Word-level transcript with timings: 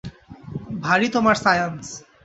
ভারি 0.83 1.07
তোমার 1.15 1.35
সায়ান্স! 1.43 1.85